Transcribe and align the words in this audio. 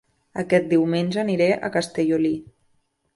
Aquest 0.43 0.63
diumenge 0.71 1.21
aniré 1.23 1.49
a 1.57 1.69
Castellolí 1.77 2.33